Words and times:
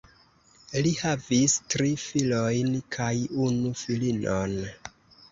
Li 0.85 0.91
havis 0.99 1.57
tri 1.73 1.89
filojn 2.03 2.71
kaj 2.95 3.09
unu 3.49 3.75
filinon. 3.83 4.57